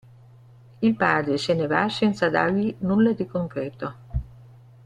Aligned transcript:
Il 0.81 0.95
padre 0.95 1.37
se 1.37 1.51
ne 1.51 1.67
va 1.67 1.87
senza 1.87 2.27
dargli 2.27 2.73
nulla 2.79 3.13
di 3.13 3.27
concreto. 3.27 3.95